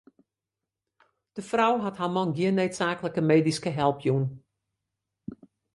[1.37, 4.25] De frou hat har man gjin needsaaklike medyske help jûn.